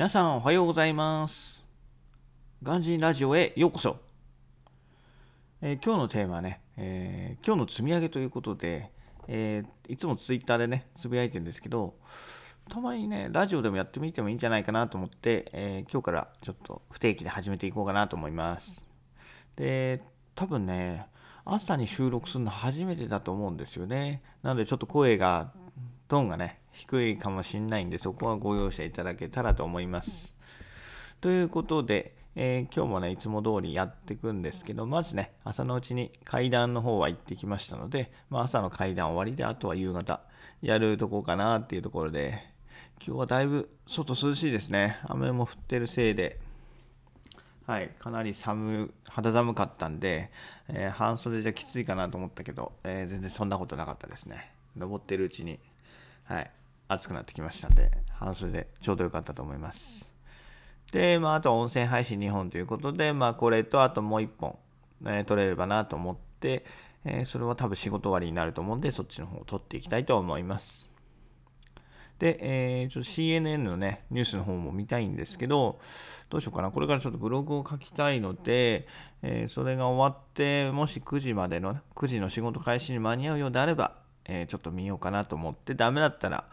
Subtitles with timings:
[0.00, 1.62] 皆さんおはようございます。
[2.62, 3.98] ガンジンラジオへようこそ。
[5.60, 8.90] えー今日のテーマはね、えー今日の積み上げということで、
[9.28, 11.96] えーいつもツイッターでね、つぶやいてるんですけど、
[12.70, 18.88] たまにね、ラジオでもやってみてもいいんじゃないかなと思って、え今日からちょっと不定期で始めていこうかなと思います。
[19.54, 20.00] で、
[20.34, 21.08] 多分ね、
[21.44, 24.22] 朝に収録するの初めてだと思うんですよね。
[24.42, 25.52] なのでちょっと声が、
[26.08, 30.36] トーンがね、低いかもしれないんで、そこはご容赦いただけたらと思います。
[31.20, 40.20] ということで、えー今日もね、いつも通りやっていくんですけど、まずね、朝のうちに階段の方は行ってきましたので、まあ、朝の階段終わりで、あとは夕方
[40.62, 42.42] やるとこかなっていうところで、
[43.04, 44.98] 今日はだいぶ外涼しいですね。
[45.04, 46.38] 雨も降ってるせいで、
[47.66, 50.30] はい、かなり寒肌寒かったんで、
[50.68, 54.52] えー半袖じゃきついかなと思ったけど、えー全然そんなことなかったですね。
[54.76, 55.58] 登ってるうちに、
[56.30, 56.50] はい、
[56.86, 60.14] 暑くなってきましたんで、半袖でちょうどよかったと思います。
[60.92, 64.56] で、まあ、あとは音声配信2本ということで、まあ、これとあともう1本、
[65.06, 66.64] えー撮れればなと思って、
[67.04, 70.94] えーそれは多分仕事終わりになると思うんで、そっちの方を撮っていきたいと思います。
[72.20, 75.80] で、えーちょっと CNN のね、ニュースの方も見たいんですけど、
[76.28, 76.70] どうしようかな。
[76.70, 78.86] これからちょっとブログを書きたいので、
[79.22, 83.98] えーそれが終わって、もし9時までの、9時の仕事開始に間に合うようであれば、
[84.32, 86.44] えーちょっと見ようかなと思って、ダメだったら、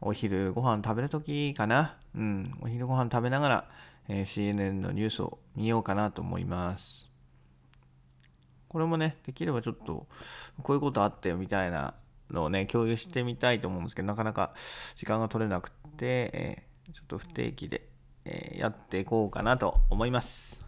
[0.00, 1.96] お昼ご飯食べるときかな。
[2.14, 3.68] うん、お昼ご飯食べながら、
[4.08, 7.10] えー CNN のニュースを見ようかなと思います。
[8.68, 10.06] これもね、できればちょっと、
[10.62, 11.94] こういうことあったよみたいな
[12.30, 14.54] のをね、共有してみたいと思うんですけど、なかなか
[14.94, 17.88] 時間が取れなくて、えーちょっと不定期で、
[18.26, 20.64] えーやっていこうかなと思います。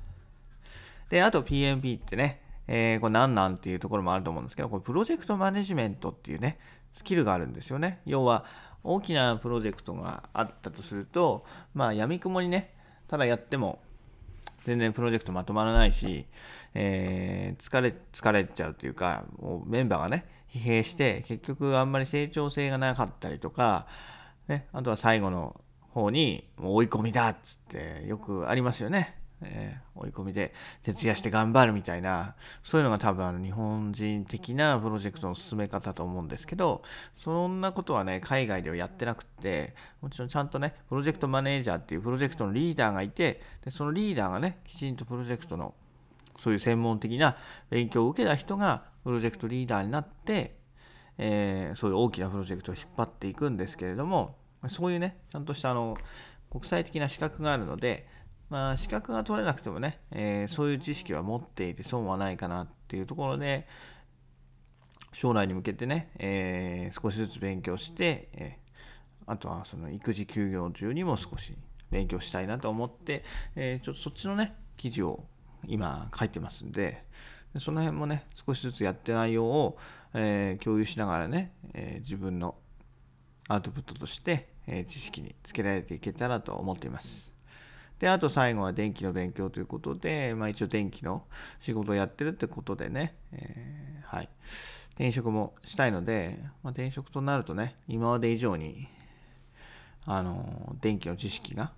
[1.11, 6.59] で、あと PMP ってね、えーこれ何なんっていうところもあると思うんですけど、これプロジェクトマネジメントっていうね、
[6.93, 8.01] スキルがあるんですよね。
[8.07, 8.45] 要は、
[8.83, 12.73] 大きなプロジェクトがあったとすると、まあ、闇雲にね、
[13.09, 13.81] ただやっても、
[14.65, 16.27] 全然プロジェクトまとまらないし、
[16.75, 23.87] えー疲れ、疲れちゃうというか、もうメンバーがね、疲弊して、結局あんまり成長性がなかったりとか、
[24.49, 25.61] ね、あとは最後の
[25.91, 29.17] 方に、もう追い込みだっつって、よくありますよね。
[29.43, 30.53] えー追い込みで
[30.83, 36.83] 徹夜して頑張るみたいな、そういうのが多分あの日本人的なプロジェクトの進め方と思うんですけど、
[37.15, 45.75] そんなことはね、海外ではやってなくって、もちろんちゃんとね、プロジェクトマネージャーっていうプロジェクトのリーダーがいて、でそのリーダーがね、きちんとプロジェクトの
[46.39, 47.39] そういう専門的な
[47.71, 50.57] 勉強を受けた人がプロジェクトリーダーになって、
[51.17, 54.37] えーそういう大きなプロジェクトを引っ張っていくんですけれども、
[54.69, 55.97] そういうね、ちゃんとしたあの
[56.51, 58.07] 国際的な資格があるので、
[58.49, 63.67] まあ、資格が取れなくてもね、えーそういう知識は持っていて損はないかなっていうところで、
[65.13, 68.67] 将来に向けてね、えー少しずつ勉強して、えー
[69.29, 71.53] あとはその育児休業中にも少し
[71.91, 73.25] 勉強したいなと思って、
[73.57, 75.25] えちょっとそっちのね、記事を
[75.67, 77.05] 今書いてますんで、
[77.59, 79.79] その辺もね、少しずつやって内容を、
[80.15, 82.55] え共有しながらね、え自分の
[83.49, 87.36] アウトプットとして、え知識につけられていけたらと思っています。
[87.99, 91.25] で、あと最後は電気の勉強ということで、まあ一応電気の
[91.61, 94.29] 仕事をやってるってことでね、えーはい。
[94.91, 98.89] 転職もしたいので、まあ、転職となるとね、今まで以上に、
[100.07, 101.73] あの、電気の知識が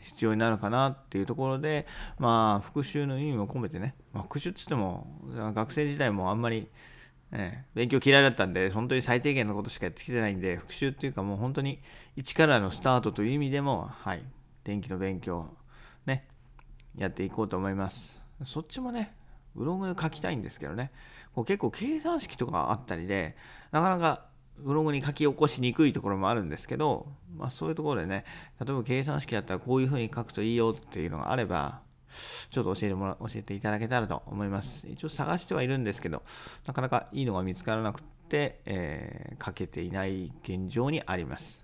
[0.00, 1.86] 必要になるかなっていうところで、
[2.18, 5.06] まあ、復習の意味も込めてね、まあ、復習っつっても、
[5.54, 6.68] 学生時代もあんまり、
[7.32, 11.80] え勉強嫌いだったんで、本当に最低限のことしかやってきてないんで、復習っていうかもう本当に
[12.14, 14.22] 一からのスタートという意味でも、はい、
[14.64, 15.48] 電気の勉強、
[16.06, 16.26] ね、
[16.96, 18.20] やっていこうと思います。
[18.42, 19.14] そっちもね、
[19.54, 20.90] ブログで書きたいんですけどね、
[21.34, 23.36] こう結構計算式とかあったりで、
[23.70, 24.26] なかなか
[24.58, 28.24] ブログに書き起こしにくいところもあるんですけど、まあ、そういうところでね、
[28.64, 31.80] 例えば計算式だったらこういうふうに書くといいよっていうのがあれば、
[32.50, 34.88] ちょっと教えてもら教えていただけたらと思います。
[34.88, 36.22] 一応探してはいるんですけど、
[36.66, 41.63] なかなかいいのが見つからなくて、えー書けていない現状にあります。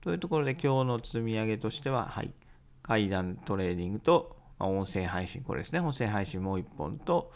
[0.00, 2.32] というところで今日の積み上げとしては、はい、
[2.82, 7.32] 階段トレーニングと、ま音声配信、これですね、音声配信もう1本と、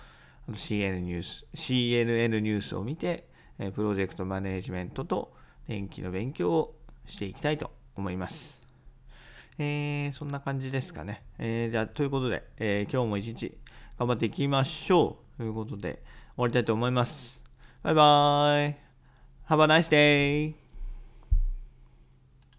[0.48, 3.28] あと CN ニュース、CNN ニュースを見て、
[3.58, 5.32] えプロジェクトマネジメントと
[5.68, 6.76] 電気の勉強を
[7.06, 8.60] していきたいと思います。
[9.58, 11.22] えーそんな感じですかね。
[11.38, 13.56] えーじゃあ、ということで、えー今日も一日
[13.98, 15.38] 頑張っていきましょう。
[15.38, 16.02] ということで、
[16.36, 17.42] 終わりたいと思います。
[17.82, 18.74] バイバーイ。
[19.48, 20.61] Have a nice day!